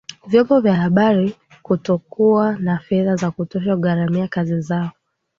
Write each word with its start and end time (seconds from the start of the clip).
vyombo 0.27 0.59
vya 0.61 0.75
habari 0.75 1.35
kutokuwa 1.61 2.55
na 2.57 2.77
fedha 2.77 3.15
za 3.15 3.31
kutosha 3.31 3.75
kugharimia 3.75 4.27
kazi 4.27 4.61
zao 4.61 4.91